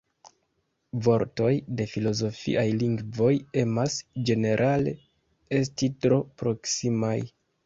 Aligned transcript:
Vortoj 1.07 1.51
de 1.81 1.85
filozofiaj 1.91 2.63
lingvoj 2.77 3.35
emas, 3.65 3.99
ĝenerale, 4.31 4.95
esti 5.61 5.93
tro 6.07 6.19
proksimaj. 6.43 7.17